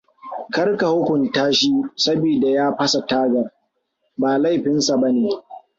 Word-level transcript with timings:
Kar 0.53 0.69
ka 0.79 0.87
hukunta 0.87 1.51
shi 1.53 1.71
sabida 1.95 2.49
ya 2.49 2.75
fasa 2.77 3.01
tagar. 3.09 3.51
Ba 4.17 4.37
laifinsa 4.37 4.97
bane. 5.01 5.29